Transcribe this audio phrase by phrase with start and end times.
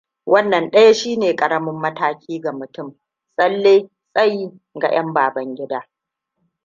[0.25, 2.99] Wannan daya shine karamin mataki ga mutum,
[3.35, 5.89] tsalle tsayi ga 'yan Babangida.